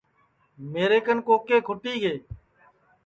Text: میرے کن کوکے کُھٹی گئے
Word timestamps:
میرے 0.71 0.99
کن 1.05 1.17
کوکے 1.27 1.57
کُھٹی 1.67 1.93
گئے 2.03 2.17